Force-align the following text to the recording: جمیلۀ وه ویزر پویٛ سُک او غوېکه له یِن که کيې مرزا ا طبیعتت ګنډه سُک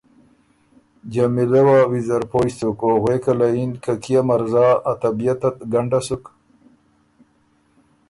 جمیلۀ 1.13 1.61
وه 1.67 1.79
ویزر 1.91 2.21
پویٛ 2.31 2.51
سُک 2.57 2.79
او 2.85 2.91
غوېکه 3.01 3.33
له 3.39 3.47
یِن 3.55 3.71
که 3.83 3.93
کيې 4.03 4.21
مرزا 4.27 4.67
ا 4.91 4.93
طبیعتت 5.01 5.55
ګنډه 5.71 5.99
سُک 6.07 6.23